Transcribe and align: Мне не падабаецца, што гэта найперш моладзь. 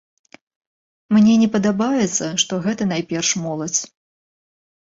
Мне 1.15 1.33
не 1.41 1.49
падабаецца, 1.55 2.31
што 2.45 2.53
гэта 2.65 2.89
найперш 2.93 3.29
моладзь. 3.45 3.81